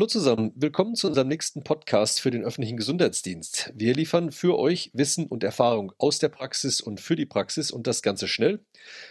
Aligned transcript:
Hallo 0.00 0.08
zusammen, 0.08 0.52
willkommen 0.54 0.94
zu 0.94 1.08
unserem 1.08 1.28
nächsten 1.28 1.62
Podcast 1.62 2.22
für 2.22 2.30
den 2.30 2.42
öffentlichen 2.42 2.78
Gesundheitsdienst. 2.78 3.70
Wir 3.76 3.92
liefern 3.92 4.32
für 4.32 4.58
euch 4.58 4.90
Wissen 4.94 5.26
und 5.26 5.44
Erfahrung 5.44 5.92
aus 5.98 6.18
der 6.18 6.30
Praxis 6.30 6.80
und 6.80 7.02
für 7.02 7.16
die 7.16 7.26
Praxis 7.26 7.70
und 7.70 7.86
das 7.86 8.00
Ganze 8.00 8.26
schnell. 8.26 8.64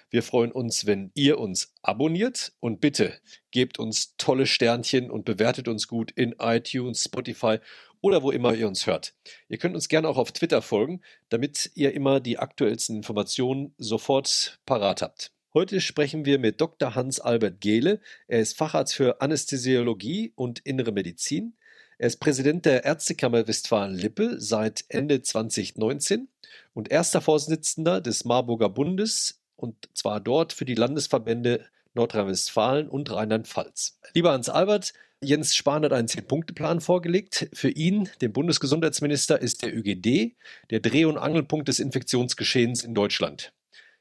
Wir 0.10 0.24
freuen 0.24 0.52
uns, 0.52 0.88
wenn 0.88 1.12
ihr 1.14 1.38
uns 1.38 1.76
abonniert 1.84 2.54
und 2.60 2.82
bitte 2.82 3.14
gebt 3.52 3.78
uns 3.78 4.16
tolle 4.18 4.48
Sternchen 4.48 5.12
und 5.12 5.26
bewertet 5.26 5.68
uns 5.68 5.88
gut 5.88 6.10
in 6.10 6.34
iTunes, 6.40 7.04
Spotify 7.04 7.60
oder 8.02 8.24
wo 8.24 8.32
immer 8.32 8.56
ihr 8.56 8.68
uns 8.68 8.88
hört. 8.88 9.14
Ihr 9.48 9.60
könnt 9.60 9.76
uns 9.76 9.90
gerne 9.90 10.10
auch 10.10 10.18
auf 10.18 10.32
Twitter 10.32 10.64
folgen, 10.64 11.02
damit 11.30 11.70
ihr 11.76 11.94
immer 11.94 12.20
die 12.20 12.40
aktuellsten 12.40 12.96
Informationen 12.96 13.76
sofort 13.78 14.60
parat 14.66 15.04
habt. 15.04 15.34
Heute 15.52 15.82
sprechen 15.82 16.26
wir 16.26 16.38
mit 16.38 16.62
Dr. 16.62 16.94
Hans-Albert 16.94 17.60
Gehle. 17.60 18.02
Er 18.28 18.40
ist 18.40 18.56
Facharzt 18.56 18.94
für 18.94 19.20
Anästhesiologie 19.20 20.32
und 20.36 20.60
Innere 20.60 20.92
Medizin. 20.92 21.56
Er 21.98 22.06
ist 22.06 22.20
Präsident 22.20 22.68
der 22.68 22.86
Ärztekammer 22.86 23.48
Westfalen-Lippe 23.48 24.40
seit 24.40 24.86
Ende 24.90 25.24
2019 25.24 26.28
und 26.76 26.92
erster 26.92 27.20
Vorsitzender 27.20 28.00
des 28.00 28.26
Marburger 28.26 28.70
Bundes 28.70 29.42
und 29.56 29.90
zwar 29.96 30.20
dort 30.20 30.54
für 30.54 30.66
die 30.66 30.76
Landesverbände 30.76 31.66
Nordrhein-Westfalen 31.96 32.88
und 32.88 33.12
Rheinland-Pfalz. 33.12 33.98
Lieber 34.14 34.34
Hans-Albert, 34.34 34.94
Jens 35.20 35.56
Spahn 35.56 35.84
hat 35.84 35.94
einen 35.94 36.08
Zehn-Punkte-Plan 36.08 36.80
vorgelegt. 36.80 37.50
Für 37.54 37.70
ihn, 37.70 38.08
den 38.22 38.34
Bundesgesundheitsminister, 38.34 39.42
ist 39.42 39.64
der 39.64 39.76
ÖGD 39.76 40.36
der 40.70 40.80
Dreh- 40.80 41.06
und 41.06 41.18
Angelpunkt 41.18 41.70
des 41.70 41.80
Infektionsgeschehens 41.80 42.84
in 42.84 42.94
Deutschland. 42.94 43.52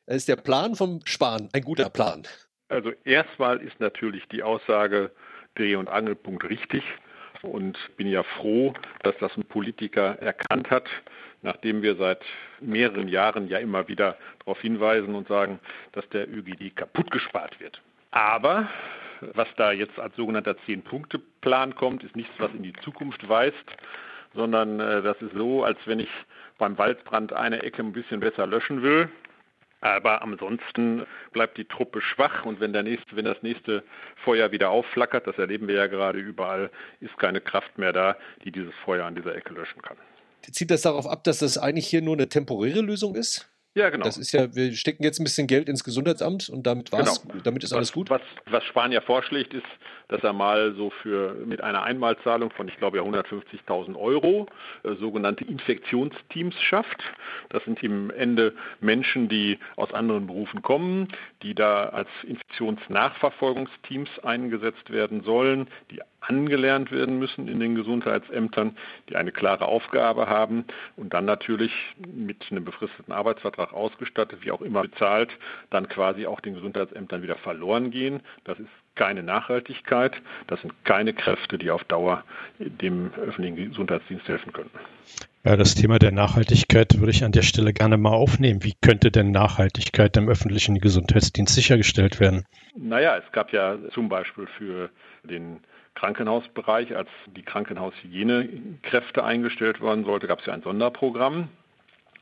Ist 0.09 0.27
der 0.27 0.37
Plan 0.37 0.75
vom 0.75 1.01
Spahn 1.05 1.51
ein 1.53 1.61
guter 1.61 1.91
Plan? 1.91 2.23
Also 2.71 2.93
erstmal 3.05 3.59
ist 3.59 3.79
natürlich 3.79 4.27
die 4.29 4.43
Aussage 4.43 5.11
Dreh- 5.55 5.77
und 5.77 5.87
Angelpunkt 5.87 6.49
richtig 6.49 6.83
und 7.43 7.77
bin 7.99 8.09
ja 8.09 8.23
froh, 8.23 8.73
dass 9.03 9.15
das 9.21 9.37
ein 9.37 9.45
Politiker 9.45 10.19
erkannt 10.21 10.71
hat, 10.71 10.89
nachdem 11.43 11.83
wir 11.83 11.95
seit 11.97 12.23
mehreren 12.61 13.09
Jahren 13.09 13.49
ja 13.49 13.59
immer 13.59 13.87
wieder 13.89 14.17
darauf 14.39 14.59
hinweisen 14.63 15.15
und 15.15 15.29
sagen, 15.29 15.61
dass 15.93 16.09
der 16.09 16.27
ÖGD 16.27 16.75
kaputt 16.75 17.11
gespart 17.11 17.61
wird. 17.61 17.83
Aber 18.11 18.67
was 19.21 19.49
da 19.59 19.73
jetzt 19.73 19.99
als 19.99 20.17
sogenannter 20.17 20.57
Zehn-Punkte-Plan 20.65 21.75
kommt, 21.75 22.03
ist 22.03 22.17
nichts, 22.17 22.33
was 22.39 22.51
in 22.53 22.63
die 22.63 22.73
Zukunft 22.83 23.29
weist, 23.29 23.57
sondern 24.35 24.81
äh, 24.81 25.03
das 25.03 25.21
ist 25.21 25.35
so, 25.35 25.65
als 25.65 25.79
wenn 25.85 26.01
ich 26.01 26.11
beim 26.57 26.79
Waldbrand 26.79 27.35
eine 27.35 27.63
Ecke 27.63 27.83
ein 27.83 27.93
bisschen 27.93 28.21
besser 28.21 28.47
löschen 28.47 28.83
will 28.83 29.11
aber 29.81 30.23
ansonsten 30.23 31.07
bleibt 31.33 31.57
die 31.57 31.65
Truppe 31.65 32.01
schwach 32.01 32.45
und 32.45 32.61
wenn, 32.61 32.73
der 32.73 32.83
nächste, 32.83 33.17
wenn 33.17 33.25
das 33.25 33.43
nächste 33.43 33.85
Feuer 34.25 34.51
wieder 34.51 34.71
aufflackert, 34.71 35.27
das 35.27 35.39
erleben 35.39 35.69
wir 35.69 35.77
ja 35.77 35.87
gerade 35.87 36.19
überall, 36.19 36.71
ist 37.01 37.17
keine 37.19 37.41
Kraft 37.41 37.79
mehr 37.79 37.93
da, 37.93 38.17
die 38.45 38.51
dieses 38.51 38.75
Feuer 38.85 39.07
an 39.07 39.15
dieser 39.15 39.35
Ecke 39.35 39.55
löschen 39.55 39.83
kann. 39.83 39.97
Zieht 40.51 40.71
das 40.71 40.83
darauf 40.83 41.07
ab, 41.07 41.25
dass 41.25 41.41
das 41.41 41.59
eigentlich 41.59 41.87
hier 41.87 42.03
nur 42.03 42.15
eine 42.15 42.29
temporäre 42.29 42.81
Lösung 42.81 43.15
ist? 43.15 43.51
Ja, 43.75 43.91
genau. 43.91 44.05
Das 44.05 44.17
ist 44.17 44.33
ja, 44.33 44.55
wir 44.55 44.73
stecken 44.73 45.05
jetzt 45.05 45.21
ein 45.21 45.25
bisschen 45.25 45.47
Geld 45.47 45.69
ins 45.69 45.85
Gesundheitsamt 45.85 46.49
und 46.49 46.67
damit 46.67 46.91
war's, 46.91 47.23
genau. 47.23 47.41
damit 47.45 47.63
ist 47.63 47.73
alles 47.73 47.93
gut. 47.93 48.11
Was, 48.11 48.23
was 48.47 48.65
Spanier 48.65 49.03
vorschlägt, 49.03 49.55
ist, 49.55 49.67
dass 50.09 50.23
er 50.25 50.33
mal 50.33 50.75
so 50.75 50.91
für 50.91 51.35
mit 51.47 51.61
einer 51.61 51.83
Einmalzahlung 51.83 52.51
von, 52.51 52.67
ich 52.67 52.77
glaube 52.79 52.97
ja 52.97 53.05
150.000 53.05 53.95
Euro 53.97 54.47
äh, 54.83 54.95
sogenannte 54.95 55.45
Infektionsteams 55.45 56.55
schafft. 56.61 57.03
Das 57.51 57.63
sind 57.65 57.83
im 57.83 58.11
Ende 58.11 58.55
Menschen, 58.81 59.29
die 59.29 59.59
aus 59.77 59.93
anderen 59.93 60.27
Berufen 60.27 60.63
kommen, 60.63 61.09
die 61.43 61.55
da 61.55 61.91
als 61.91 62.09
Infektionsnachverfolgungsteams 62.27 64.19
eingesetzt 64.21 64.91
werden 64.91 65.23
sollen, 65.23 65.69
die 65.91 66.01
angelernt 66.21 66.91
werden 66.91 67.19
müssen 67.19 67.49
in 67.49 67.61
den 67.61 67.75
Gesundheitsämtern, 67.75 68.77
die 69.09 69.17
eine 69.17 69.33
klare 69.33 69.67
Aufgabe 69.67 70.27
haben 70.27 70.65
und 70.97 71.15
dann 71.15 71.25
natürlich 71.25 71.73
mit 72.07 72.47
einem 72.51 72.65
befristeten 72.65 73.13
Arbeitsvertrag 73.13 73.73
ausgestattet, 73.73 74.41
wie 74.43 74.51
auch 74.51 74.63
immer 74.63 74.83
bezahlt, 74.83 75.31
dann 75.71 75.89
quasi 75.89 76.27
auch 76.27 76.41
den 76.41 76.55
Gesundheitsämtern 76.55 77.23
wieder 77.23 77.37
verloren 77.37 77.91
gehen. 77.91 78.21
Das 78.45 78.59
ist 78.59 78.69
keine 78.95 79.23
Nachhaltigkeit, 79.23 80.13
das 80.49 80.61
sind 80.61 80.73
keine 80.85 81.15
Kräfte, 81.15 81.57
die 81.57 81.71
auf 81.71 81.85
Dauer 81.85 82.25
dem 82.59 83.13
öffentlichen 83.15 83.71
Gesundheitsdienst 83.71 84.27
helfen 84.27 84.53
könnten. 84.53 84.79
Ja, 85.45 85.57
das 85.57 85.77
Thema 85.77 86.01
der 86.01 86.11
Nachhaltigkeit 86.11 86.99
würde 86.99 87.13
ich 87.13 87.25
an 87.25 87.33
der 87.33 87.43
Stelle 87.43 87.73
gerne 87.73 87.97
mal 87.97 88.13
aufnehmen. 88.13 88.65
Wie 88.65 88.75
könnte 88.83 89.13
denn 89.13 89.31
Nachhaltigkeit 89.31 90.17
im 90.17 90.29
öffentlichen 90.29 90.81
Gesundheitsdienst 90.81 91.55
sichergestellt 91.55 92.19
werden? 92.19 92.45
Naja, 92.77 93.17
es 93.17 93.33
gab 93.33 93.53
ja 93.53 93.79
zum 93.93 94.09
Beispiel 94.09 94.49
für 94.59 94.91
den 95.23 95.61
Krankenhausbereich, 95.99 96.97
als 96.97 97.09
die 97.37 97.43
Krankenhaushygienekräfte 97.43 99.25
eingestellt 99.25 99.81
worden 99.81 100.05
sollte, 100.05 100.29
gab 100.29 100.39
es 100.41 100.47
ja 100.47 100.53
ein 100.53 100.63
Sonderprogramm, 100.63 101.49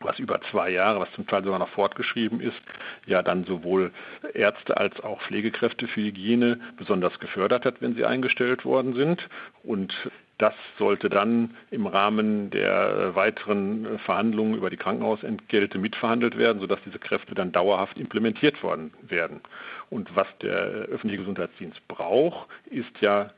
was 0.01 0.19
über 0.19 0.41
zwei 0.51 0.71
Jahre, 0.71 1.01
was 1.01 1.13
zum 1.13 1.27
Teil 1.27 1.45
sogar 1.45 1.59
noch 1.59 1.69
fortgeschrieben 1.71 2.41
ist, 2.41 2.61
ja 3.07 3.23
dann 3.23 3.45
sowohl 3.45 3.93
Ärzte 4.33 4.77
als 4.77 4.99
auch 5.01 5.21
Pflegekräfte 5.23 5.89
für 5.89 6.01
Hygiene 6.01 6.59
besonders 6.79 7.19
gefördert 7.21 7.65
hat, 7.65 7.83
wenn 7.83 7.95
sie 7.95 8.05
eingestellt 8.05 8.65
worden 8.65 8.95
sind. 8.95 9.29
Und 9.63 9.95
das 10.39 10.55
sollte 10.79 11.09
dann 11.09 11.55
im 11.71 11.87
Rahmen 11.87 12.51
der 12.51 13.15
weiteren 13.15 13.99
Verhandlungen 14.01 14.55
über 14.55 14.71
die 14.71 14.77
Krankenhausentgelte 14.77 15.79
mitverhandelt 15.79 16.37
werden, 16.37 16.61
sodass 16.61 16.79
diese 16.85 16.99
Kräfte 16.99 17.35
dann 17.35 17.53
dauerhaft 17.53 17.99
implementiert 17.99 18.63
worden 18.63 18.93
werden. 19.03 19.41
Und 19.89 20.15
was 20.15 20.27
der 20.43 20.57
öffentliche 20.57 21.19
Gesundheitsdienst 21.19 21.87
braucht, 21.89 22.49
ist 22.71 23.01
ja 23.01 23.31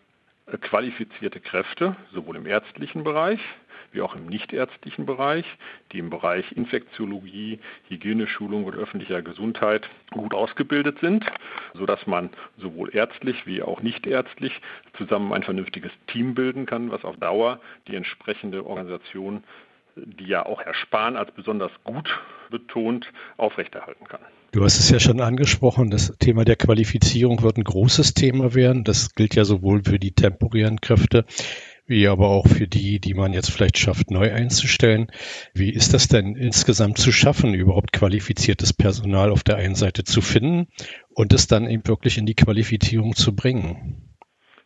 qualifizierte 0.56 1.40
Kräfte, 1.40 1.96
sowohl 2.12 2.36
im 2.36 2.46
ärztlichen 2.46 3.04
Bereich 3.04 3.40
wie 3.92 4.00
auch 4.02 4.14
im 4.14 4.26
nichtärztlichen 4.26 5.06
Bereich, 5.06 5.44
die 5.92 5.98
im 5.98 6.10
Bereich 6.10 6.52
Infektiologie, 6.52 7.58
Hygieneschulung 7.88 8.64
und 8.64 8.76
öffentlicher 8.76 9.22
Gesundheit 9.22 9.88
gut 10.10 10.34
ausgebildet 10.34 10.98
sind, 11.00 11.24
sodass 11.74 12.06
man 12.06 12.30
sowohl 12.58 12.94
ärztlich 12.94 13.46
wie 13.46 13.62
auch 13.62 13.80
nichtärztlich 13.80 14.52
zusammen 14.96 15.32
ein 15.32 15.42
vernünftiges 15.42 15.92
Team 16.06 16.34
bilden 16.34 16.66
kann, 16.66 16.90
was 16.90 17.04
auf 17.04 17.16
Dauer 17.16 17.60
die 17.86 17.96
entsprechende 17.96 18.66
Organisation, 18.66 19.42
die 20.06 20.26
ja 20.26 20.46
auch 20.46 20.62
Herr 20.62 20.74
Spahn 20.74 21.16
als 21.16 21.30
besonders 21.32 21.72
gut 21.84 22.08
betont, 22.50 23.06
aufrechterhalten 23.36 24.06
kann. 24.06 24.20
Du 24.52 24.64
hast 24.64 24.78
es 24.78 24.90
ja 24.90 24.98
schon 24.98 25.20
angesprochen, 25.20 25.90
das 25.90 26.16
Thema 26.18 26.44
der 26.44 26.56
Qualifizierung 26.56 27.42
wird 27.42 27.58
ein 27.58 27.64
großes 27.64 28.14
Thema 28.14 28.54
werden. 28.54 28.84
Das 28.84 29.14
gilt 29.14 29.34
ja 29.34 29.44
sowohl 29.44 29.82
für 29.84 29.98
die 29.98 30.12
temporären 30.12 30.80
Kräfte 30.80 31.26
wie 31.88 32.06
aber 32.06 32.28
auch 32.28 32.46
für 32.46 32.68
die, 32.68 33.00
die 33.00 33.14
man 33.14 33.32
jetzt 33.32 33.50
vielleicht 33.50 33.78
schafft, 33.78 34.10
neu 34.10 34.30
einzustellen. 34.30 35.10
Wie 35.54 35.70
ist 35.70 35.94
das 35.94 36.06
denn 36.06 36.36
insgesamt 36.36 36.98
zu 36.98 37.10
schaffen, 37.10 37.54
überhaupt 37.54 37.92
qualifiziertes 37.92 38.74
Personal 38.74 39.30
auf 39.30 39.42
der 39.42 39.56
einen 39.56 39.74
Seite 39.74 40.04
zu 40.04 40.20
finden 40.20 40.68
und 41.14 41.32
es 41.32 41.46
dann 41.46 41.68
eben 41.68 41.86
wirklich 41.86 42.18
in 42.18 42.26
die 42.26 42.34
Qualifizierung 42.34 43.16
zu 43.16 43.34
bringen? 43.34 44.07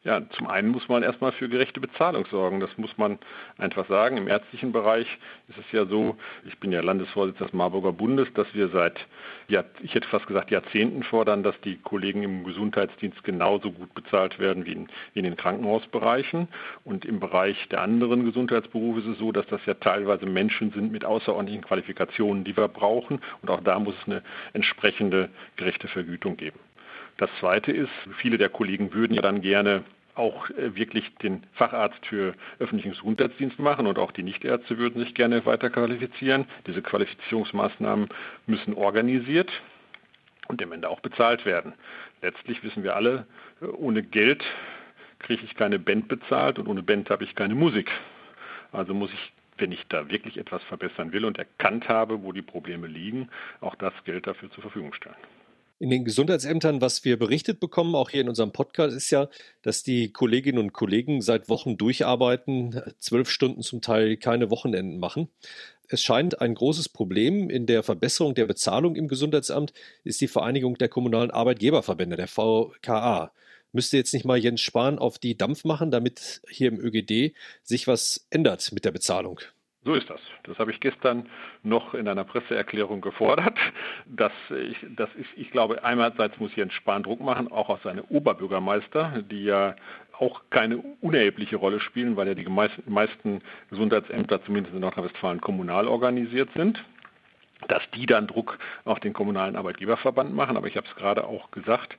Ja, 0.05 0.21
zum 0.31 0.49
einen 0.49 0.71
muss 0.71 0.89
man 0.89 1.05
erstmal 1.05 1.31
für 1.31 1.49
gerechte 1.49 1.79
Bezahlung 1.79 2.27
sorgen. 2.27 2.59
Das 2.59 2.77
muss 2.77 2.99
man 2.99 3.21
einfach 3.57 3.87
sagen. 3.87 4.17
Im 4.17 4.27
ärztlichen 4.27 4.73
Bereich 4.73 5.07
ist 5.49 5.59
es 5.59 5.71
ja 5.71 5.87
so, 5.87 6.17
ich 6.45 6.59
bin 6.59 6.73
ja 6.73 6.81
Landesvorsitzender 6.81 7.47
des 7.47 7.55
Marburger 7.55 7.93
Bundes, 7.93 8.27
dass 8.35 8.53
wir 8.53 8.67
seit, 8.71 8.99
ja, 9.47 9.63
ich 9.81 9.95
hätte 9.95 10.09
fast 10.09 10.27
gesagt, 10.27 10.51
Jahrzehnten 10.51 11.05
fordern, 11.05 11.45
dass 11.45 11.55
die 11.61 11.77
Kollegen 11.77 12.25
im 12.25 12.43
Gesundheitsdienst 12.43 13.23
genauso 13.23 13.71
gut 13.71 13.95
bezahlt 13.95 14.41
werden 14.41 14.67
wie 14.67 14.73
in, 14.73 14.89
wie 15.13 15.21
in 15.21 15.25
den 15.25 15.37
Krankenhausbereichen. 15.37 16.49
Und 16.85 17.05
im 17.05 17.21
Bereich 17.21 17.69
der 17.69 17.83
anderen 17.83 18.25
Gesundheitsberufe 18.25 19.03
ist 19.03 19.07
es 19.07 19.19
so, 19.19 19.31
dass 19.31 19.47
das 19.47 19.65
ja 19.67 19.75
teilweise 19.75 20.27
Menschen 20.27 20.73
sind 20.73 20.91
mit 20.91 21.05
außerordentlichen 21.05 21.63
Qualifikationen, 21.63 22.43
die 22.43 22.57
wir 22.57 22.67
brauchen. 22.67 23.21
Und 23.41 23.51
auch 23.51 23.61
da 23.61 23.79
muss 23.79 23.95
es 24.03 24.09
eine 24.09 24.25
entsprechende 24.53 25.29
gerechte 25.55 25.87
Vergütung 25.87 26.37
geben. 26.37 26.59
Das 27.19 27.31
Zweite 27.39 27.73
ist, 27.73 27.93
viele 28.17 28.39
der 28.39 28.49
Kollegen 28.49 28.95
würden 28.95 29.15
ja 29.15 29.23
dann 29.23 29.43
gerne 29.43 29.85
auch 30.15 30.51
äh, 30.51 30.75
wirklich 30.75 31.15
den 31.17 31.45
Facharzt 31.55 32.05
für 32.07 32.35
öffentlichen 32.59 32.91
Gesundheitsdienst 32.91 33.59
machen 33.59 33.87
und 33.87 33.99
auch 33.99 34.13
die 34.13 34.23
Nichtärzte 34.23 34.79
würden 34.79 35.03
sich 35.03 35.15
gerne 35.15 35.45
weiter 35.47 35.71
qualifizieren. 35.71 36.47
Diese 36.67 36.83
Qualifizierungsmaßnahmen 36.83 38.09
müssen 38.47 38.75
organisiert 38.75 39.51
und 40.49 40.61
im 40.61 40.73
Ende 40.73 40.89
auch 40.89 41.01
bezahlt 41.01 41.47
werden. 41.47 41.73
Letztlich 42.21 42.63
wissen 42.63 42.83
wir 42.83 42.97
alle, 42.97 43.27
äh, 43.61 43.67
ohne 43.67 44.03
Geld 44.03 44.45
kriege 45.19 45.45
ich 45.45 45.55
keine 45.55 45.79
Band 45.79 46.09
bezahlt 46.09 46.59
und 46.59 46.67
ohne 46.67 46.83
Band 46.83 47.09
habe 47.11 47.25
ich 47.25 47.35
keine 47.35 47.55
Musik. 47.55 47.91
Also 48.73 48.93
muss 48.93 49.13
ich, 49.13 49.33
wenn 49.59 49.73
ich 49.73 49.87
da 49.89 50.11
wirklich 50.11 50.37
etwas 50.37 50.63
verbessern 50.65 51.13
will 51.13 51.25
und 51.25 51.39
erkannt 51.39 51.89
habe, 51.89 52.23
wo 52.23 52.33
die 52.33 52.43
Probleme 52.43 52.87
liegen, 52.87 53.29
auch 53.61 53.77
das 53.77 53.93
Geld 54.05 54.27
dafür 54.27 54.51
zur 54.51 54.63
Verfügung 54.63 54.93
stellen 54.95 55.15
in 55.83 55.91
den 55.91 56.05
Gesundheitsämtern, 56.05 56.81
was 56.81 57.05
wir 57.05 57.19
berichtet 57.19 57.59
bekommen, 57.59 57.97
auch 57.97 58.09
hier 58.09 58.21
in 58.21 58.29
unserem 58.29 58.53
Podcast, 58.53 58.97
ist 58.97 59.11
ja, 59.11 59.29
dass 59.63 59.83
die 59.83 60.13
Kolleginnen 60.13 60.59
und 60.59 60.73
Kollegen 60.73 61.23
seit 61.23 61.49
Wochen 61.49 61.77
durcharbeiten, 61.77 62.81
zwölf 63.01 63.29
Stunden 63.29 63.63
zum 63.63 63.81
Teil 63.81 64.17
keine 64.17 64.49
Wochenenden 64.51 65.01
machen. 65.01 65.29
Es 65.89 66.01
scheint 66.01 66.41
ein 66.41 66.55
großes 66.55 66.89
Problem 66.89 67.51
in 67.51 67.67
der 67.67 67.83
Verbesserung 67.83 68.37
der 68.37 68.47
Bezahlung 68.47 68.95
im 68.95 69.09
Gesundheitsamt 69.09 69.73
ist 70.05 70.21
die 70.21 70.29
Vereinigung 70.29 70.79
der 70.79 70.89
kommunalen 70.89 71.33
Arbeitgeberverbände, 71.33 72.15
der 72.15 72.29
VKA. 72.29 73.33
müsste 73.73 73.97
jetzt 73.97 74.15
nicht 74.15 74.25
mal 74.25 74.39
Jens 74.39 74.61
Spahn 74.61 75.01
auf 75.01 75.19
die 75.19 75.37
Dampf 75.37 75.65
machen, 75.65 75.91
damit 75.91 76.43
hier 76.49 76.69
im 76.69 76.79
ÖGD 76.79 77.35
sich 77.65 77.89
was 77.89 78.29
ändert 78.31 78.71
mit 78.71 78.85
der 78.85 78.93
Bezahlung? 78.93 79.41
So 79.85 79.95
ist 79.95 80.09
das. 80.09 80.21
Das 80.45 80.59
habe 80.59 80.71
ich 80.71 80.79
gestern 80.79 81.29
noch 81.65 81.95
in 81.95 82.07
einer 82.07 82.25
Presseerklärung 82.25 83.01
gefordert. 83.01 83.59
Dass 84.07 84.33
ich, 84.51 84.77
das 84.97 85.13
ist, 85.15 85.29
ich 85.37 85.51
glaube, 85.51 85.83
einerseits 85.83 86.39
muss 86.39 86.55
Jens 86.55 86.73
Spahn 86.75 87.03
Druck 87.03 87.21
machen, 87.21 87.51
auch 87.51 87.69
auf 87.69 87.81
seine 87.83 88.05
Oberbürgermeister, 88.05 89.23
die 89.31 89.45
ja 89.45 89.75
auch 90.19 90.43
keine 90.51 90.79
unerhebliche 91.01 91.57
Rolle 91.57 91.81
spielen, 91.81 92.17
weil 92.17 92.29
ja 92.29 92.35
die 92.35 92.47
meisten 92.49 93.43
Gesundheitsämter 93.71 94.45
zumindest 94.45 94.75
in 94.75 94.81
Nordrhein-Westfalen 94.81 95.41
kommunal 95.41 95.89
organisiert 95.89 96.51
sind 96.55 96.83
dass 97.69 97.83
die 97.95 98.07
dann 98.07 98.27
Druck 98.27 98.59
auf 98.85 98.99
den 99.01 99.13
kommunalen 99.13 99.55
Arbeitgeberverband 99.55 100.35
machen. 100.35 100.57
Aber 100.57 100.67
ich 100.67 100.77
habe 100.77 100.87
es 100.89 100.97
gerade 100.97 101.25
auch 101.25 101.51
gesagt, 101.53 101.97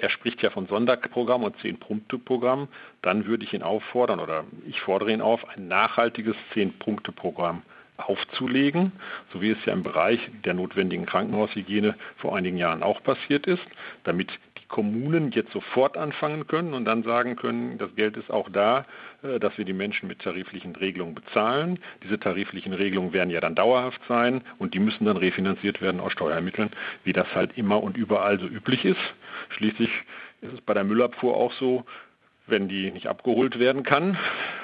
er 0.00 0.10
spricht 0.10 0.42
ja 0.42 0.50
von 0.50 0.66
Sonderprogramm 0.66 1.44
und 1.44 1.58
Zehn-Punkte-Programm, 1.58 2.68
dann 3.02 3.26
würde 3.26 3.44
ich 3.44 3.52
ihn 3.52 3.62
auffordern 3.62 4.20
oder 4.20 4.44
ich 4.66 4.80
fordere 4.80 5.12
ihn 5.12 5.20
auf, 5.20 5.48
ein 5.48 5.68
nachhaltiges 5.68 6.36
Zehn-Punkte-Programm 6.52 7.62
aufzulegen, 7.98 8.92
so 9.32 9.40
wie 9.40 9.50
es 9.50 9.64
ja 9.66 9.72
im 9.72 9.82
Bereich 9.82 10.20
der 10.44 10.54
notwendigen 10.54 11.06
Krankenhaushygiene 11.06 11.94
vor 12.16 12.34
einigen 12.34 12.56
Jahren 12.56 12.82
auch 12.82 13.02
passiert 13.02 13.46
ist, 13.46 13.62
damit 14.04 14.30
Kommunen 14.70 15.32
jetzt 15.32 15.52
sofort 15.52 15.96
anfangen 15.96 16.46
können 16.46 16.72
und 16.74 16.84
dann 16.84 17.02
sagen 17.02 17.36
können, 17.36 17.76
das 17.76 17.94
Geld 17.96 18.16
ist 18.16 18.30
auch 18.30 18.48
da, 18.48 18.86
äh, 19.22 19.38
dass 19.38 19.58
wir 19.58 19.64
die 19.64 19.74
Menschen 19.74 20.08
mit 20.08 20.20
tariflichen 20.20 20.74
Regelungen 20.76 21.14
bezahlen. 21.14 21.78
Diese 22.02 22.18
tariflichen 22.18 22.72
Regelungen 22.72 23.12
werden 23.12 23.30
ja 23.30 23.40
dann 23.40 23.54
dauerhaft 23.54 24.00
sein 24.08 24.42
und 24.58 24.72
die 24.72 24.78
müssen 24.78 25.04
dann 25.04 25.16
refinanziert 25.16 25.82
werden 25.82 26.00
aus 26.00 26.12
Steuermitteln, 26.12 26.70
wie 27.04 27.12
das 27.12 27.26
halt 27.34 27.58
immer 27.58 27.82
und 27.82 27.96
überall 27.96 28.38
so 28.38 28.46
üblich 28.46 28.84
ist. 28.84 29.00
Schließlich 29.50 29.90
ist 30.40 30.54
es 30.54 30.60
bei 30.62 30.72
der 30.72 30.84
Müllabfuhr 30.84 31.36
auch 31.36 31.52
so, 31.54 31.84
wenn 32.46 32.68
die 32.68 32.90
nicht 32.90 33.06
abgeholt 33.06 33.58
werden 33.58 33.82
kann, 33.82 34.18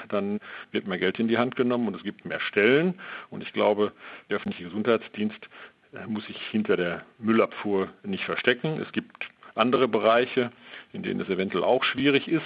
dann 0.09 0.39
wird 0.71 0.87
mehr 0.87 0.97
Geld 0.97 1.19
in 1.19 1.27
die 1.27 1.37
Hand 1.37 1.55
genommen 1.55 1.87
und 1.87 1.95
es 1.95 2.03
gibt 2.03 2.25
mehr 2.25 2.39
Stellen. 2.39 2.99
Und 3.29 3.43
ich 3.43 3.53
glaube, 3.53 3.91
der 4.29 4.37
öffentliche 4.37 4.65
Gesundheitsdienst 4.65 5.49
äh, 5.93 6.05
muss 6.07 6.25
sich 6.25 6.37
hinter 6.51 6.77
der 6.77 7.05
Müllabfuhr 7.19 7.89
nicht 8.03 8.23
verstecken. 8.23 8.81
Es 8.81 8.91
gibt 8.91 9.11
andere 9.57 9.87
Bereiche, 9.87 10.51
in 10.93 11.03
denen 11.03 11.19
es 11.19 11.29
eventuell 11.29 11.63
auch 11.63 11.83
schwierig 11.83 12.27
ist. 12.27 12.45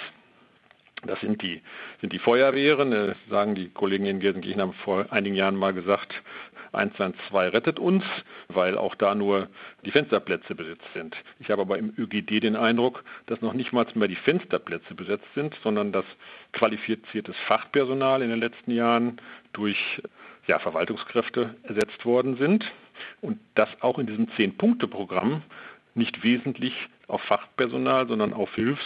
Das 1.06 1.20
sind 1.20 1.42
die, 1.42 1.62
sind 2.00 2.14
die 2.14 2.20
Feuerwehren. 2.20 2.92
Das 2.92 3.18
sagen 3.30 3.56
die 3.56 3.70
Kollegen 3.70 4.06
in 4.06 4.20
Gelsenkirchen 4.20 4.62
haben 4.62 4.74
vor 4.74 5.12
einigen 5.12 5.36
Jahren 5.36 5.56
mal 5.56 5.74
gesagt, 5.74 6.14
112 6.74 7.54
rettet 7.54 7.80
uns, 7.80 8.04
weil 8.48 8.78
auch 8.78 8.96
da 8.96 9.14
nur 9.14 9.50
die 9.84 9.92
Fensterplätze 9.92 10.56
besetzt 10.56 10.86
sind. 10.94 11.16
Ich 11.40 11.50
habe 11.50 11.64
aber 11.64 11.78
im 11.78 11.94
ÖGD 11.98 12.44
den 12.44 12.56
Eindruck, 12.56 13.04
dass 13.26 13.42
noch 13.42 13.54
nicht 13.54 13.74
mal 13.74 13.86
mehr 13.96 14.08
die 14.08 14.16
Fensterplätze 14.16 14.96
besetzt 14.96 15.28
sind, 15.36 15.58
sondern 15.64 15.92
dass 15.92 16.06
qualifiziertes 16.54 17.36
Fachpersonal 17.48 18.22
in 18.22 18.30
den 18.30 18.40
letzten 18.40 18.72
Jahren 18.72 19.18
durch 19.54 20.02
ja, 20.48 20.60
Verwaltungskräfte 20.60 21.56
ersetzt 21.64 22.06
worden 22.06 22.38
sind 22.38 22.72
und 23.22 23.40
dass 23.56 23.70
auch 23.82 24.00
in 24.00 24.08
diesem 24.08 24.30
Zehn-Punkte-Programm 24.36 25.44
nicht 25.94 26.24
wesentlich 26.24 26.74
auf 27.12 27.22
Fachpersonal, 27.22 28.08
sondern 28.08 28.34
auf 28.34 28.54
Hilfs- 28.56 28.82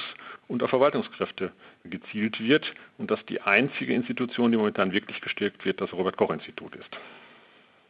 und 0.47 0.63
auf 0.63 0.69
Verwaltungskräfte 0.69 1.51
gezielt 1.83 2.39
wird 2.39 2.65
und 2.97 3.11
dass 3.11 3.23
die 3.25 3.41
einzige 3.41 3.93
Institution, 3.93 4.51
die 4.51 4.57
momentan 4.57 4.91
wirklich 4.91 5.21
gestärkt 5.21 5.65
wird, 5.65 5.81
das 5.81 5.93
Robert-Koch-Institut 5.93 6.75
ist. 6.75 6.89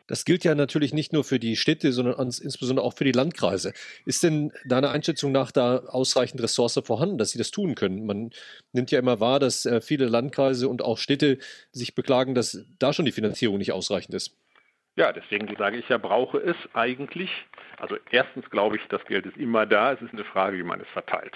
Das 0.08 0.24
gilt 0.24 0.44
ja 0.44 0.54
natürlich 0.54 0.94
nicht 0.94 1.14
nur 1.14 1.24
für 1.24 1.40
die 1.40 1.56
Städte, 1.56 1.92
sondern 1.92 2.28
insbesondere 2.28 2.86
auch 2.86 2.94
für 2.96 3.06
die 3.06 3.12
Landkreise. 3.12 3.74
Ist 4.06 4.22
denn 4.22 4.52
deiner 4.64 4.92
Einschätzung 4.92 5.32
nach 5.32 5.52
da 5.52 5.78
ausreichend 5.78 6.44
Ressource 6.44 6.80
vorhanden, 6.84 7.18
dass 7.18 7.32
sie 7.32 7.40
das 7.40 7.50
tun 7.50 7.74
können? 7.74 8.06
Man 8.06 8.30
nimmt 8.72 8.92
ja 8.92 9.00
immer 9.00 9.20
wahr, 9.20 9.40
dass 9.40 9.66
äh, 9.66 9.82
viele 9.82 10.06
Landkreise 10.06 10.70
und 10.70 10.84
auch 10.84 11.00
Städte 11.00 11.40
sich 11.72 11.96
beklagen, 11.96 12.36
dass 12.36 12.66
da 12.78 12.94
schon 12.94 13.06
die 13.06 13.12
Finanzierung 13.12 13.58
nicht 13.58 13.72
ausreichend 13.72 14.14
ist. 14.14 14.38
Ja, 14.98 15.12
deswegen 15.12 15.54
sage 15.58 15.78
ich 15.78 15.90
ja, 15.90 15.98
brauche 15.98 16.38
es 16.38 16.56
eigentlich. 16.74 17.30
Also 17.78 17.98
erstens 18.12 18.50
glaube 18.50 18.78
ich, 18.78 18.88
das 18.88 19.04
Geld 19.06 19.26
ist 19.26 19.38
immer 19.38 19.66
da. 19.66 19.92
Es 19.92 20.02
ist 20.02 20.14
eine 20.14 20.24
Frage, 20.24 20.58
wie 20.58 20.64
man 20.64 20.80
es 20.80 20.88
verteilt. 20.90 21.36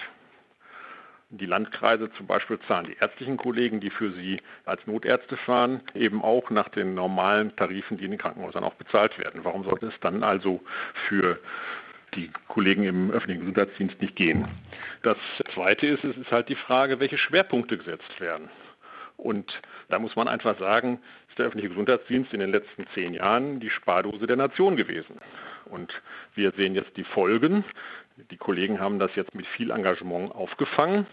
Die 1.32 1.46
Landkreise 1.46 2.10
zum 2.14 2.26
Beispiel 2.26 2.58
zahlen 2.66 2.86
die 2.86 2.96
ärztlichen 2.98 3.36
Kollegen, 3.36 3.78
die 3.78 3.90
für 3.90 4.10
sie 4.12 4.40
als 4.64 4.84
Notärzte 4.86 5.36
fahren, 5.36 5.80
eben 5.94 6.22
auch 6.22 6.50
nach 6.50 6.68
den 6.70 6.94
normalen 6.94 7.54
Tarifen, 7.54 7.98
die 7.98 8.04
in 8.04 8.10
den 8.10 8.18
Krankenhäusern 8.18 8.64
auch 8.64 8.74
bezahlt 8.74 9.16
werden. 9.18 9.44
Warum 9.44 9.62
sollte 9.62 9.86
es 9.86 10.00
dann 10.00 10.24
also 10.24 10.60
für 11.08 11.38
die 12.16 12.30
Kollegen 12.48 12.82
im 12.82 13.12
öffentlichen 13.12 13.40
Gesundheitsdienst 13.40 14.00
nicht 14.00 14.16
gehen? 14.16 14.48
Das 15.02 15.18
Zweite 15.54 15.86
ist, 15.86 16.02
es 16.02 16.16
ist 16.16 16.32
halt 16.32 16.48
die 16.48 16.56
Frage, 16.56 16.98
welche 16.98 17.18
Schwerpunkte 17.18 17.78
gesetzt 17.78 18.20
werden. 18.20 18.50
Und 19.20 19.60
da 19.90 19.98
muss 19.98 20.16
man 20.16 20.28
einfach 20.28 20.58
sagen, 20.58 20.98
ist 21.28 21.38
der 21.38 21.46
öffentliche 21.46 21.68
Gesundheitsdienst 21.68 22.32
in 22.32 22.40
den 22.40 22.50
letzten 22.50 22.86
zehn 22.94 23.14
Jahren 23.14 23.60
die 23.60 23.70
Spardose 23.70 24.26
der 24.26 24.36
Nation 24.36 24.76
gewesen. 24.76 25.18
Und 25.66 25.92
wir 26.34 26.52
sehen 26.52 26.74
jetzt 26.74 26.96
die 26.96 27.04
Folgen. 27.04 27.64
Die 28.30 28.38
Kollegen 28.38 28.80
haben 28.80 28.98
das 28.98 29.14
jetzt 29.16 29.34
mit 29.34 29.46
viel 29.46 29.70
Engagement 29.70 30.34
aufgefangen. 30.34 31.06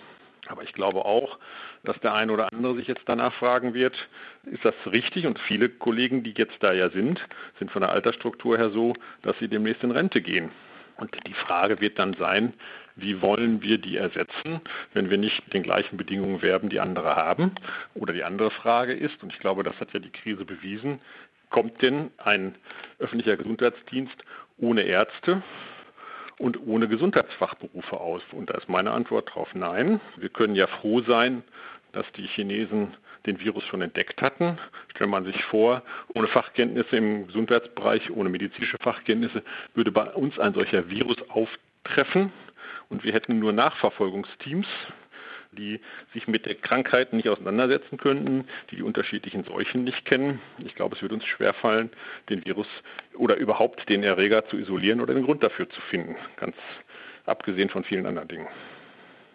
Aber 0.47 0.63
ich 0.63 0.71
glaube 0.71 1.03
auch, 1.03 1.37
dass 1.83 1.99
der 1.99 2.13
eine 2.13 2.31
oder 2.31 2.51
andere 2.53 2.75
sich 2.75 2.87
jetzt 2.87 3.03
danach 3.05 3.33
fragen 3.33 3.73
wird, 3.73 3.95
ist 4.43 4.63
das 4.63 4.75
richtig? 4.85 5.27
Und 5.27 5.39
viele 5.39 5.67
Kollegen, 5.67 6.23
die 6.23 6.33
jetzt 6.37 6.63
da 6.63 6.71
ja 6.71 6.89
sind, 6.89 7.21
sind 7.59 7.69
von 7.71 7.81
der 7.81 7.91
Altersstruktur 7.91 8.57
her 8.57 8.69
so, 8.69 8.93
dass 9.23 9.37
sie 9.39 9.49
demnächst 9.49 9.83
in 9.83 9.91
Rente 9.91 10.21
gehen. 10.21 10.51
Und 10.97 11.15
die 11.27 11.33
Frage 11.33 11.79
wird 11.79 11.99
dann 11.99 12.13
sein, 12.15 12.53
wie 12.95 13.21
wollen 13.21 13.61
wir 13.61 13.77
die 13.77 13.97
ersetzen, 13.97 14.61
wenn 14.93 15.09
wir 15.09 15.17
nicht 15.17 15.43
mit 15.45 15.53
den 15.53 15.63
gleichen 15.63 15.97
Bedingungen 15.97 16.41
werben, 16.41 16.69
die 16.69 16.79
andere 16.79 17.15
haben? 17.15 17.51
Oder 17.93 18.13
die 18.13 18.23
andere 18.23 18.51
Frage 18.51 18.93
ist, 18.93 19.21
und 19.21 19.31
ich 19.31 19.39
glaube, 19.39 19.63
das 19.63 19.79
hat 19.79 19.93
ja 19.93 19.99
die 19.99 20.09
Krise 20.09 20.45
bewiesen, 20.45 20.99
kommt 21.49 21.81
denn 21.81 22.11
ein 22.17 22.55
öffentlicher 22.99 23.37
Gesundheitsdienst 23.37 24.15
ohne 24.57 24.81
Ärzte 24.81 25.43
und 26.39 26.59
ohne 26.65 26.87
Gesundheitsfachberufe 26.87 27.99
aus? 27.99 28.23
Und 28.31 28.49
da 28.49 28.55
ist 28.55 28.67
meine 28.67 28.91
Antwort 28.91 29.29
darauf 29.29 29.53
nein. 29.53 30.01
Wir 30.17 30.29
können 30.29 30.55
ja 30.55 30.67
froh 30.67 31.01
sein, 31.01 31.43
dass 31.97 32.05
die 32.11 32.27
Chinesen 32.27 32.95
den 33.25 33.39
Virus 33.39 33.63
schon 33.63 33.81
entdeckt 33.81 34.21
hatten. 34.21 34.59
Stellt 34.89 35.09
man 35.09 35.25
sich 35.25 35.43
vor, 35.45 35.81
ohne 36.13 36.27
Fachkenntnisse 36.27 36.95
im 36.95 37.25
Gesundheitsbereich, 37.25 38.11
ohne 38.11 38.29
medizinische 38.29 38.77
Fachkenntnisse, 38.77 39.41
würde 39.73 39.91
bei 39.91 40.05
uns 40.13 40.37
ein 40.37 40.53
solcher 40.53 40.91
Virus 40.91 41.17
auftreffen 41.29 42.31
und 42.89 43.03
wir 43.03 43.13
hätten 43.13 43.39
nur 43.39 43.51
Nachverfolgungsteams, 43.51 44.67
die 45.53 45.79
sich 46.13 46.27
mit 46.27 46.45
der 46.45 46.53
Krankheit 46.53 47.13
nicht 47.13 47.29
auseinandersetzen 47.29 47.97
könnten, 47.97 48.47
die 48.69 48.75
die 48.75 48.83
unterschiedlichen 48.83 49.43
Seuchen 49.43 49.83
nicht 49.83 50.05
kennen. 50.05 50.39
Ich 50.59 50.75
glaube, 50.75 50.95
es 50.95 51.01
wird 51.01 51.13
uns 51.13 51.25
schwerfallen, 51.25 51.89
den 52.29 52.45
Virus 52.45 52.67
oder 53.15 53.37
überhaupt 53.37 53.89
den 53.89 54.03
Erreger 54.03 54.45
zu 54.45 54.57
isolieren 54.57 55.01
oder 55.01 55.15
den 55.15 55.23
Grund 55.23 55.41
dafür 55.41 55.67
zu 55.67 55.81
finden, 55.89 56.15
ganz 56.35 56.55
abgesehen 57.25 57.69
von 57.69 57.83
vielen 57.83 58.05
anderen 58.05 58.27
Dingen. 58.27 58.47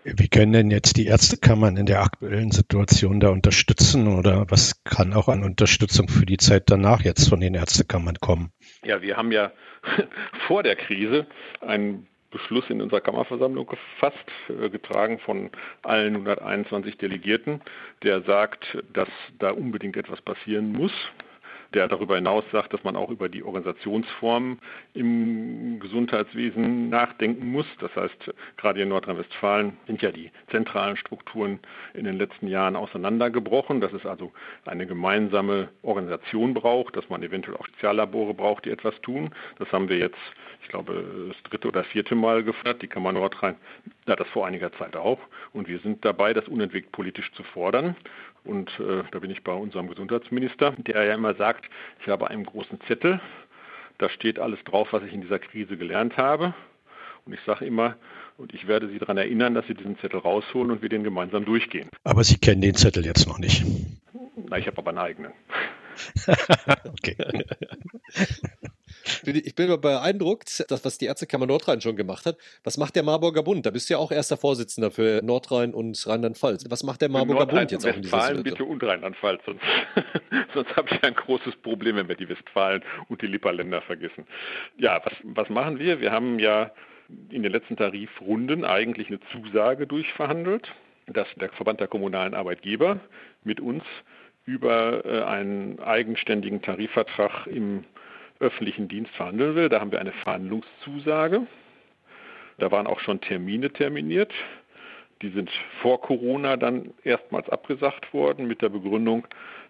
Wie 0.04 0.28
können 0.28 0.52
denn 0.52 0.70
jetzt 0.70 0.96
die 0.96 1.06
Ärztekammern 1.06 1.76
in 1.76 1.86
der 1.86 2.00
aktuellen 2.00 2.50
Situation 2.50 3.20
da 3.20 3.28
unterstützen 3.28 4.08
oder 4.08 4.46
was 4.50 4.82
kann 4.82 5.12
auch 5.12 5.28
an 5.28 5.44
Unterstützung 5.44 6.08
für 6.08 6.26
die 6.26 6.38
Zeit 6.38 6.64
danach 6.66 7.02
jetzt 7.02 7.28
von 7.28 7.40
den 7.40 7.54
Ärztekammern 7.54 8.16
kommen? 8.20 8.52
Ja, 8.84 9.00
wir 9.00 9.16
haben 9.16 9.30
ja 9.30 9.52
vor 10.48 10.64
der 10.64 10.74
Krise 10.74 11.26
einen 11.60 12.08
Beschluss 12.32 12.68
in 12.68 12.82
unserer 12.82 13.00
Kammerversammlung 13.00 13.66
gefasst, 13.66 14.16
äh, 14.48 14.70
getragen 14.70 15.20
von 15.20 15.50
allen 15.82 16.14
121 16.14 16.96
Delegierten, 16.96 17.60
der 18.02 18.22
sagt, 18.22 18.78
dass 18.92 19.08
da 19.38 19.50
unbedingt 19.50 19.96
etwas 19.96 20.20
passieren 20.20 20.72
muss 20.72 20.92
der 21.74 21.88
darüber 21.88 22.16
hinaus 22.16 22.44
sagt, 22.52 22.72
dass 22.72 22.84
man 22.84 22.96
auch 22.96 23.10
über 23.10 23.28
die 23.28 23.42
Organisationsformen 23.42 24.58
im 24.94 25.80
Gesundheitswesen 25.80 26.88
nachdenken 26.88 27.50
muss. 27.50 27.66
Das 27.80 27.94
heißt, 27.96 28.32
gerade 28.56 28.82
in 28.82 28.88
Nordrhein-Westfalen 28.88 29.76
sind 29.86 30.02
ja 30.02 30.12
die 30.12 30.30
zentralen 30.50 30.96
Strukturen 30.96 31.60
in 31.94 32.04
den 32.04 32.18
letzten 32.18 32.48
Jahren 32.48 32.76
auseinandergebrochen, 32.76 33.80
dass 33.80 33.92
es 33.92 34.06
also 34.06 34.32
eine 34.64 34.86
gemeinsame 34.86 35.68
Organisation 35.82 36.54
braucht, 36.54 36.96
dass 36.96 37.08
man 37.08 37.22
eventuell 37.22 37.56
auch 37.56 37.66
Speziallabore 37.66 38.34
braucht, 38.34 38.64
die 38.64 38.70
etwas 38.70 39.00
tun. 39.02 39.30
Das 39.58 39.70
haben 39.72 39.88
wir 39.88 39.98
jetzt, 39.98 40.18
ich 40.62 40.68
glaube, 40.68 41.28
das 41.28 41.42
dritte 41.50 41.68
oder 41.68 41.84
vierte 41.84 42.14
Mal 42.14 42.42
gefordert. 42.44 42.82
Die 42.82 42.88
Kammer 42.88 43.12
Nordrhein 43.12 43.56
hat 44.06 44.20
das 44.20 44.28
vor 44.28 44.46
einiger 44.46 44.72
Zeit 44.72 44.96
auch. 44.96 45.18
Und 45.52 45.68
wir 45.68 45.78
sind 45.80 46.04
dabei, 46.04 46.32
das 46.32 46.48
unentwegt 46.48 46.92
politisch 46.92 47.32
zu 47.32 47.42
fordern. 47.42 47.96
Und 48.44 48.70
äh, 48.80 49.04
da 49.10 49.18
bin 49.18 49.30
ich 49.30 49.44
bei 49.44 49.52
unserem 49.52 49.88
Gesundheitsminister, 49.88 50.72
der 50.72 51.04
ja 51.04 51.14
immer 51.14 51.34
sagt, 51.34 51.66
ich 52.00 52.08
habe 52.08 52.28
einen 52.28 52.44
großen 52.44 52.80
Zettel, 52.88 53.20
da 53.98 54.08
steht 54.08 54.38
alles 54.38 54.58
drauf, 54.64 54.88
was 54.92 55.02
ich 55.04 55.12
in 55.12 55.20
dieser 55.20 55.38
Krise 55.38 55.76
gelernt 55.76 56.16
habe. 56.16 56.54
Und 57.24 57.32
ich 57.34 57.40
sage 57.46 57.64
immer, 57.64 57.96
und 58.36 58.52
ich 58.52 58.66
werde 58.66 58.88
Sie 58.88 58.98
daran 58.98 59.16
erinnern, 59.16 59.54
dass 59.54 59.66
Sie 59.66 59.74
diesen 59.74 59.96
Zettel 59.98 60.18
rausholen 60.18 60.72
und 60.72 60.82
wir 60.82 60.88
den 60.88 61.04
gemeinsam 61.04 61.44
durchgehen. 61.44 61.88
Aber 62.02 62.24
Sie 62.24 62.38
kennen 62.38 62.62
den 62.62 62.74
Zettel 62.74 63.04
jetzt 63.04 63.28
noch 63.28 63.38
nicht. 63.38 63.64
Na, 64.48 64.58
ich 64.58 64.66
habe 64.66 64.78
aber 64.78 64.90
einen 64.90 64.98
eigenen. 64.98 65.32
okay. 66.84 67.16
Ich 69.24 69.54
bin 69.54 69.80
beeindruckt, 69.80 70.64
das, 70.68 70.84
was 70.84 70.98
die 70.98 71.06
Ärztekammer 71.06 71.46
Nordrhein 71.46 71.80
schon 71.80 71.96
gemacht 71.96 72.26
hat. 72.26 72.36
Was 72.64 72.76
macht 72.76 72.96
der 72.96 73.02
Marburger 73.02 73.42
Bund? 73.42 73.64
Da 73.64 73.70
bist 73.70 73.88
du 73.88 73.94
ja 73.94 73.98
auch 73.98 74.10
erster 74.10 74.36
Vorsitzender 74.36 74.90
für 74.90 75.22
Nordrhein 75.22 75.74
und 75.74 76.04
Rheinland-Pfalz. 76.06 76.64
Was 76.68 76.82
macht 76.82 77.02
der 77.02 77.08
Marburger 77.08 77.46
Bund 77.46 77.70
jetzt 77.70 77.86
auch 77.86 77.94
in 77.94 78.02
dieser 78.02 78.20
Situation? 78.20 78.42
bitte 78.42 78.64
und 78.64 78.82
Rheinland-Pfalz, 78.82 79.42
sonst, 79.46 79.62
sonst 80.54 80.76
habe 80.76 80.88
ich 80.92 81.02
ein 81.04 81.14
großes 81.14 81.56
Problem, 81.56 81.96
wenn 81.96 82.08
wir 82.08 82.16
die 82.16 82.28
Westfalen 82.28 82.82
und 83.08 83.22
die 83.22 83.26
Lipperländer 83.26 83.82
vergessen. 83.82 84.26
Ja, 84.78 85.00
was, 85.04 85.14
was 85.22 85.48
machen 85.48 85.78
wir? 85.78 86.00
Wir 86.00 86.10
haben 86.10 86.38
ja 86.38 86.72
in 87.30 87.42
den 87.42 87.52
letzten 87.52 87.76
Tarifrunden 87.76 88.64
eigentlich 88.64 89.08
eine 89.08 89.20
Zusage 89.32 89.86
durchverhandelt, 89.86 90.72
dass 91.06 91.28
der 91.36 91.50
Verband 91.50 91.80
der 91.80 91.88
kommunalen 91.88 92.34
Arbeitgeber 92.34 93.00
mit 93.44 93.60
uns 93.60 93.84
über 94.44 95.04
äh, 95.04 95.22
einen 95.22 95.78
eigenständigen 95.80 96.62
Tarifvertrag 96.62 97.46
im 97.46 97.84
öffentlichen 98.42 98.88
Dienst 98.88 99.14
verhandeln 99.14 99.54
will. 99.54 99.68
Da 99.68 99.80
haben 99.80 99.92
wir 99.92 100.00
eine 100.00 100.12
Verhandlungszusage. 100.12 101.46
Da 102.58 102.70
waren 102.70 102.86
auch 102.86 103.00
schon 103.00 103.20
Termine 103.20 103.72
terminiert. 103.72 104.32
Die 105.22 105.30
sind 105.30 105.50
vor 105.80 106.00
Corona 106.00 106.56
dann 106.56 106.92
erstmals 107.04 107.48
abgesagt 107.48 108.12
worden 108.12 108.46
mit 108.46 108.60
der 108.60 108.68
Begründung, 108.68 109.26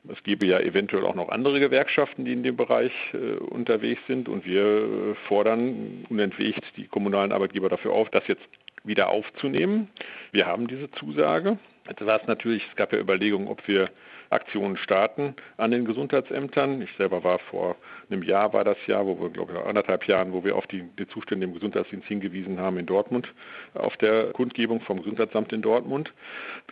es 0.08 0.22
gebe 0.24 0.46
ja 0.46 0.58
eventuell 0.58 1.04
auch 1.04 1.14
noch 1.14 1.28
andere 1.28 1.60
Gewerkschaften, 1.60 2.24
die 2.24 2.32
in 2.32 2.42
dem 2.42 2.56
Bereich 2.56 2.92
äh, 3.14 3.36
unterwegs 3.36 4.00
sind. 4.08 4.28
Und 4.28 4.44
wir 4.44 4.62
äh, 4.62 5.14
fordern 5.28 6.06
unentwegt 6.08 6.64
die 6.76 6.88
kommunalen 6.88 7.32
Arbeitgeber 7.32 7.68
dafür 7.68 7.92
auf, 7.92 8.10
das 8.10 8.26
jetzt 8.26 8.42
wieder 8.82 9.10
aufzunehmen. 9.10 9.88
Wir 10.32 10.46
haben 10.46 10.66
diese 10.66 10.90
Zusage. 10.92 11.58
Jetzt 11.88 12.04
war 12.04 12.20
es 12.20 12.26
natürlich, 12.26 12.66
es 12.68 12.76
gab 12.76 12.92
ja 12.92 12.98
Überlegungen, 12.98 13.46
ob 13.46 13.66
wir 13.68 13.90
Aktionen 14.32 14.76
starten 14.76 15.34
an 15.56 15.70
den 15.70 15.84
Gesundheitsämtern. 15.84 16.80
Ich 16.82 16.90
selber 16.96 17.22
war 17.22 17.38
vor 17.38 17.76
einem 18.10 18.22
Jahr, 18.22 18.52
war 18.52 18.64
das 18.64 18.78
Jahr, 18.86 19.06
wo 19.06 19.20
wir, 19.20 19.30
glaube 19.30 19.52
ich, 19.52 19.58
anderthalb 19.58 20.06
Jahren, 20.06 20.32
wo 20.32 20.44
wir 20.44 20.56
auf 20.56 20.66
die, 20.66 20.82
die 20.98 21.06
Zustände 21.08 21.46
im 21.46 21.54
Gesundheitsdienst 21.54 22.08
hingewiesen 22.08 22.58
haben 22.58 22.78
in 22.78 22.86
Dortmund, 22.86 23.32
auf 23.74 23.96
der 23.98 24.32
Kundgebung 24.32 24.80
vom 24.80 24.98
Gesundheitsamt 24.98 25.52
in 25.52 25.62
Dortmund 25.62 26.12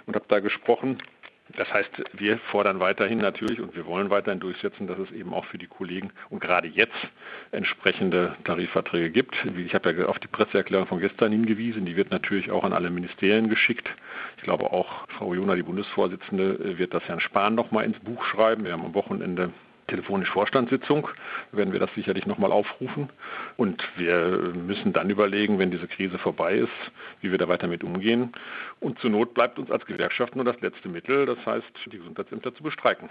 und 0.06 0.14
habe 0.14 0.24
da 0.28 0.40
gesprochen 0.40 0.98
das 1.56 1.72
heißt, 1.72 1.90
wir 2.12 2.38
fordern 2.50 2.80
weiterhin 2.80 3.18
natürlich 3.18 3.60
und 3.60 3.74
wir 3.74 3.86
wollen 3.86 4.10
weiterhin 4.10 4.40
durchsetzen, 4.40 4.86
dass 4.86 4.98
es 4.98 5.10
eben 5.10 5.32
auch 5.34 5.44
für 5.46 5.58
die 5.58 5.66
Kollegen 5.66 6.10
und 6.28 6.40
gerade 6.40 6.68
jetzt 6.68 6.96
entsprechende 7.52 8.36
Tarifverträge 8.44 9.10
gibt. 9.10 9.34
Ich 9.56 9.74
habe 9.74 9.92
ja 9.92 10.06
auf 10.06 10.18
die 10.18 10.28
Presseerklärung 10.28 10.86
von 10.86 11.00
gestern 11.00 11.32
hingewiesen, 11.32 11.86
die 11.86 11.96
wird 11.96 12.10
natürlich 12.10 12.50
auch 12.50 12.64
an 12.64 12.72
alle 12.72 12.90
Ministerien 12.90 13.48
geschickt. 13.48 13.88
Ich 14.36 14.42
glaube 14.42 14.72
auch 14.72 15.08
Frau 15.18 15.34
Jona, 15.34 15.54
die 15.54 15.62
Bundesvorsitzende, 15.62 16.78
wird 16.78 16.94
das 16.94 17.04
Herrn 17.04 17.20
Spahn 17.20 17.54
nochmal 17.54 17.84
ins 17.84 17.98
Buch 18.00 18.24
schreiben. 18.24 18.64
Wir 18.64 18.72
haben 18.72 18.84
am 18.84 18.94
Wochenende 18.94 19.52
telefonische 19.90 20.32
Vorstandssitzung, 20.32 21.08
werden 21.52 21.72
wir 21.72 21.80
das 21.80 21.90
sicherlich 21.94 22.26
nochmal 22.26 22.52
aufrufen. 22.52 23.10
Und 23.56 23.82
wir 23.96 24.52
müssen 24.54 24.92
dann 24.92 25.10
überlegen, 25.10 25.58
wenn 25.58 25.70
diese 25.70 25.86
Krise 25.86 26.18
vorbei 26.18 26.54
ist, 26.54 26.92
wie 27.20 27.30
wir 27.30 27.38
da 27.38 27.48
weiter 27.48 27.66
mit 27.66 27.84
umgehen. 27.84 28.32
Und 28.80 28.98
zur 29.00 29.10
Not 29.10 29.34
bleibt 29.34 29.58
uns 29.58 29.70
als 29.70 29.84
Gewerkschaft 29.84 30.34
nur 30.36 30.44
das 30.44 30.60
letzte 30.60 30.88
Mittel, 30.88 31.26
das 31.26 31.38
heißt, 31.44 31.66
die 31.92 31.98
Gesundheitsämter 31.98 32.54
zu 32.54 32.62
bestreiken. 32.62 33.10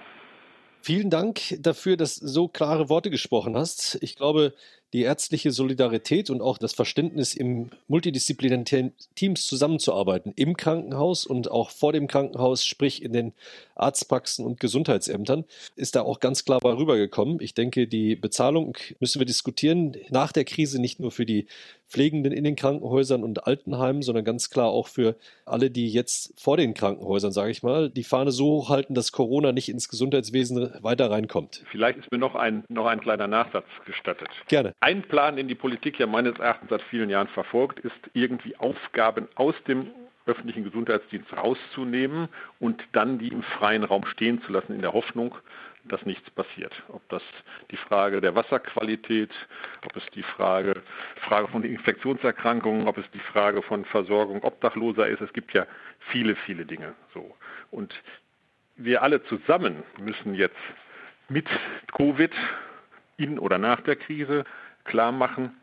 Vielen 0.81 1.09
Dank 1.09 1.41
dafür, 1.59 1.97
dass 1.97 2.19
du 2.19 2.27
so 2.27 2.47
klare 2.47 2.87
Worte 2.89 3.09
gesprochen 3.09 3.57
hast. 3.57 3.99
Ich 4.01 4.15
glaube, 4.15 4.53
die 4.93 5.03
ärztliche 5.03 5.51
Solidarität 5.51 6.29
und 6.29 6.41
auch 6.41 6.57
das 6.57 6.73
Verständnis, 6.73 7.35
im 7.35 7.69
multidisziplinären 7.87 8.93
Teams 9.15 9.45
zusammenzuarbeiten, 9.45 10.33
im 10.35 10.57
Krankenhaus 10.57 11.25
und 11.25 11.51
auch 11.51 11.69
vor 11.69 11.93
dem 11.93 12.07
Krankenhaus, 12.07 12.65
sprich 12.65 13.03
in 13.03 13.13
den 13.13 13.33
Arztpraxen 13.75 14.45
und 14.45 14.59
Gesundheitsämtern, 14.59 15.45
ist 15.75 15.95
da 15.95 16.01
auch 16.01 16.19
ganz 16.19 16.43
klar 16.45 16.59
rübergekommen. 16.63 17.39
Ich 17.41 17.53
denke, 17.53 17.87
die 17.87 18.15
Bezahlung 18.15 18.75
müssen 18.99 19.19
wir 19.19 19.25
diskutieren 19.25 19.95
nach 20.09 20.31
der 20.31 20.45
Krise 20.45 20.81
nicht 20.81 20.99
nur 20.99 21.11
für 21.11 21.25
die 21.25 21.47
Pflegenden 21.89 22.31
in 22.31 22.43
den 22.43 22.55
Krankenhäusern 22.55 23.23
und 23.23 23.47
Altenheimen, 23.47 24.03
sondern 24.03 24.23
ganz 24.23 24.49
klar 24.49 24.67
auch 24.67 24.87
für 24.87 25.15
alle, 25.45 25.71
die 25.71 25.89
jetzt 25.89 26.39
vor 26.39 26.55
den 26.55 26.75
Krankenhäusern, 26.75 27.31
sage 27.31 27.49
ich 27.49 27.63
mal, 27.63 27.89
die 27.89 28.03
Fahne 28.03 28.31
so 28.31 28.45
hochhalten, 28.45 28.93
dass 28.93 29.11
Corona 29.11 29.51
nicht 29.51 29.69
ins 29.69 29.89
Gesundheitswesen 29.89 30.71
weiter 30.83 31.09
reinkommt. 31.09 31.63
Vielleicht 31.71 31.99
ist 31.99 32.11
mir 32.11 32.19
noch 32.19 32.35
ein, 32.35 32.63
noch 32.69 32.85
ein 32.85 33.01
kleiner 33.01 33.27
Nachsatz 33.27 33.65
gestattet. 33.85 34.29
Gerne. 34.47 34.73
Ein 34.81 35.01
Plan, 35.03 35.35
den 35.35 35.47
die 35.47 35.55
Politik 35.55 35.99
ja 35.99 36.07
meines 36.07 36.39
Erachtens 36.39 36.69
seit 36.69 36.81
vielen 36.83 37.09
Jahren 37.09 37.27
verfolgt, 37.27 37.79
ist 37.79 38.09
irgendwie 38.13 38.55
Aufgaben 38.57 39.27
aus 39.35 39.55
dem 39.67 39.91
öffentlichen 40.25 40.63
Gesundheitsdienst 40.63 41.35
rauszunehmen 41.35 42.29
und 42.59 42.81
dann 42.93 43.19
die 43.19 43.29
im 43.29 43.43
freien 43.43 43.83
Raum 43.83 44.05
stehen 44.05 44.41
zu 44.43 44.51
lassen, 44.51 44.73
in 44.73 44.81
der 44.81 44.93
Hoffnung, 44.93 45.35
dass 45.83 46.05
nichts 46.05 46.29
passiert. 46.31 46.83
Ob 46.89 47.01
das 47.09 47.23
die 47.71 47.77
Frage 47.77 48.21
der 48.21 48.35
Wasserqualität, 48.35 49.31
ob 49.85 49.95
es 49.97 50.05
die 50.13 50.23
Frage, 50.23 50.81
Frage 51.27 51.47
von 51.49 51.63
Infektionserkrankungen, 51.63 52.87
ob 52.87 52.97
es 52.97 53.09
die 53.11 53.19
Frage 53.19 53.61
von 53.61 53.83
Versorgung 53.85 54.43
Obdachloser 54.43 55.07
ist. 55.07 55.21
Es 55.21 55.33
gibt 55.33 55.53
ja 55.53 55.65
viele, 56.11 56.35
viele 56.35 56.65
Dinge 56.65 56.93
so. 57.13 57.35
Und 57.71 57.93
wir 58.77 59.01
alle 59.01 59.23
zusammen 59.23 59.83
müssen 59.97 60.35
jetzt 60.35 60.55
mit 61.27 61.47
Covid 61.91 62.31
in 63.17 63.39
oder 63.39 63.57
nach 63.57 63.81
der 63.81 63.95
Krise 63.97 64.45
klar 64.85 65.11
machen, 65.11 65.55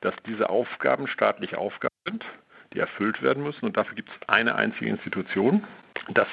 dass 0.00 0.14
diese 0.26 0.50
Aufgaben 0.50 1.06
staatliche 1.06 1.58
Aufgaben 1.58 1.94
sind, 2.06 2.24
die 2.72 2.78
erfüllt 2.78 3.22
werden 3.22 3.42
müssen. 3.42 3.64
Und 3.64 3.76
dafür 3.76 3.94
gibt 3.94 4.10
es 4.10 4.28
eine 4.28 4.54
einzige 4.54 4.90
Institution. 4.90 5.64
Das 6.10 6.28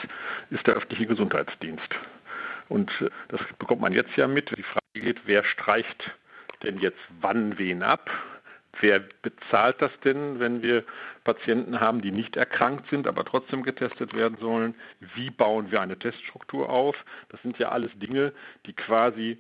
ist 0.50 0.68
der 0.68 0.76
öffentliche 0.76 1.08
Gesundheitsdienst. 1.08 1.96
Und 2.70 2.90
äh, 3.02 3.10
das 3.30 3.42
bekommt 3.60 3.82
man 3.82 3.94
jetzt 3.94 4.16
ja 4.16 4.28
mit. 4.28 4.50
Die 4.58 4.64
Frage 4.64 4.82
geht, 4.94 5.22
wer 5.26 5.44
streicht 5.44 6.12
denn 6.64 6.80
jetzt 6.80 7.00
wann 7.22 7.58
wen 7.58 7.84
ab? 7.84 8.10
Wer 8.80 9.02
bezahlt 9.22 9.82
das 9.82 9.92
denn, 10.04 10.40
wenn 10.40 10.62
wir 10.62 10.84
Patienten 11.24 11.80
haben, 11.80 12.02
die 12.02 12.12
nicht 12.12 12.38
erkrankt 12.38 12.90
sind, 12.90 13.06
aber 13.06 13.26
trotzdem 13.26 13.64
getestet 13.64 14.14
werden 14.14 14.38
sollen? 14.40 14.76
Wie 15.16 15.30
bauen 15.30 15.72
wir 15.72 15.82
eine 15.82 16.00
Teststruktur 16.00 16.70
auf? 16.70 16.96
Das 17.30 17.42
sind 17.42 17.60
ja 17.60 17.70
alles 17.70 17.92
Dinge, 17.96 18.34
die 18.66 18.74
quasi 18.74 19.40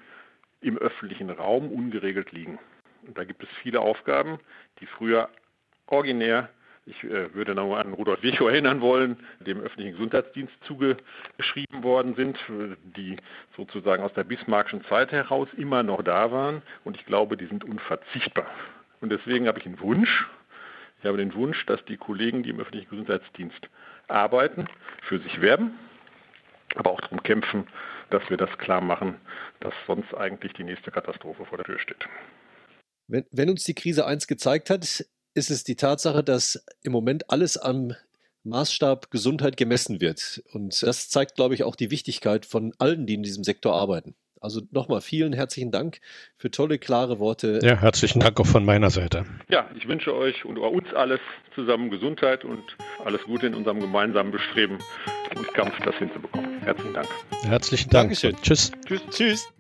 im 0.60 0.77
öffentlichen 0.77 1.29
Raum 1.29 1.72
ungeregelt 1.72 2.31
liegen. 2.31 2.60
Und 3.05 3.17
da 3.17 3.24
gibt 3.24 3.43
es 3.43 3.50
viele 3.62 3.79
Aufgaben, 3.81 4.39
die 4.79 4.86
früher 4.86 5.29
originär, 5.88 6.50
ich 6.86 7.03
äh, 7.03 7.34
würde 7.34 7.53
noch 7.53 7.75
an 7.75 7.93
Rudolf 7.93 8.24
Virchow 8.24 8.50
erinnern 8.50 8.81
wollen, 8.81 9.17
dem 9.39 9.62
öffentlichen 9.62 9.93
Gesundheitsdienst 9.93 10.53
zugeschrieben 10.65 11.84
worden 11.84 12.15
sind, 12.15 12.39
die 12.96 13.17
sozusagen 13.55 14.03
aus 14.03 14.13
der 14.13 14.24
Bismarckschen 14.24 14.84
Zeit 14.86 15.12
heraus 15.12 15.48
immer 15.58 15.84
noch 15.84 16.01
da 16.01 16.31
waren. 16.31 16.63
Und 16.84 16.98
ich 16.98 17.05
glaube, 17.05 17.38
die 17.38 17.46
sind 17.46 17.63
unverzichtbar. 17.63 18.48
Und 19.00 19.12
deswegen 19.12 19.48
habe 19.48 19.60
ich 19.60 19.65
einen 19.65 19.79
Wunsch. 19.79 20.27
Ich 21.00 21.05
habe 21.05 21.17
den 21.17 21.34
Wunsch, 21.34 21.65
dass 21.65 21.84
die 21.86 21.98
Kollegen, 21.98 22.43
die 22.43 22.50
im 22.50 22.60
öffentlichen 22.60 22.89
Gesundheitsdienst 22.89 23.70
arbeiten, 24.08 24.67
für 25.03 25.20
sich 25.20 25.41
werben, 25.41 25.77
aber 26.75 26.91
auch 26.91 27.01
darum 27.01 27.24
kämpfen, 27.24 27.67
dass 28.10 28.27
wir 28.29 28.38
das 28.38 28.55
klar 28.58 28.81
machen, 28.81 29.15
dass 29.60 29.74
sonst 29.88 30.13
eigentlich 30.15 30.53
die 30.53 30.63
nächste 30.63 30.91
Katastrophe 30.91 31.46
vor 31.46 31.58
der 31.58 31.65
Tür 31.65 31.79
steht. 31.79 32.08
Wenn, 33.12 33.25
wenn 33.32 33.50
uns 33.50 33.65
die 33.65 33.75
Krise 33.75 34.06
eins 34.06 34.25
gezeigt 34.25 34.70
hat, 34.70 35.06
ist 35.34 35.51
es 35.51 35.65
die 35.65 35.75
Tatsache, 35.75 36.24
dass 36.24 36.63
im 36.82 36.94
Moment 36.94 37.30
alles 37.30 37.58
am 37.58 37.94
Maßstab 38.44 39.12
Gesundheit 39.12 39.58
gemessen 39.58 40.00
wird. 40.00 40.41
Und 40.53 40.82
das 40.82 41.10
zeigt, 41.10 41.36
glaube 41.36 41.53
ich, 41.53 41.63
auch 41.63 41.75
die 41.75 41.91
Wichtigkeit 41.91 42.46
von 42.46 42.74
allen, 42.80 43.06
die 43.06 43.15
in 43.15 43.24
diesem 43.24 43.44
Sektor 43.44 43.75
arbeiten. 43.75 44.15
Also 44.39 44.62
nochmal 44.72 45.01
vielen 45.01 45.34
herzlichen 45.34 45.72
Dank 45.72 46.00
für 46.38 46.50
tolle, 46.51 46.80
klare 46.80 47.20
Worte. 47.20 47.60
Ja, 47.62 47.75
herzlichen 47.80 48.22
Dank 48.22 48.39
auch 48.39 48.48
von 48.48 48.63
meiner 48.63 48.89
Seite. 48.89 49.25
Ja, 49.50 49.70
ich 49.77 49.88
wünsche 49.89 50.15
euch 50.15 50.46
und 50.46 50.58
uns 50.58 50.91
alles 50.94 51.20
zusammen 51.53 51.91
Gesundheit 51.91 52.46
und 52.46 52.63
alles 53.03 53.22
Gute 53.24 53.46
in 53.46 53.56
unserem 53.56 53.82
gemeinsamen 53.82 54.32
Bestreben 54.32 54.80
und 55.38 55.53
Kampf, 55.53 55.74
das 55.84 55.96
hinzubekommen. 55.96 56.62
Herzlichen 56.62 56.94
Dank. 56.94 57.08
Herzlichen 57.44 57.89
Dank. 57.89 58.03
Dankeschön. 58.03 58.36
Tschüss. 58.41 58.72
Tschüss. 58.88 59.01
Tschüss. 59.12 59.53